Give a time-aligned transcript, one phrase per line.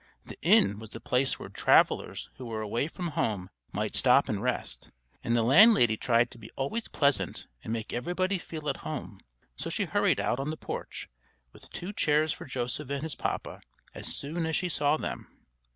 [0.25, 4.41] The inn was the place where travelers who were away from home might stop and
[4.41, 4.89] rest,
[5.23, 9.19] and the landlady tried to be always pleasant and make everybody feel at home;
[9.55, 11.07] so she hurried out on the porch,
[11.53, 13.61] with two chairs for Joseph and his papa,
[13.93, 15.27] as soon as she saw them.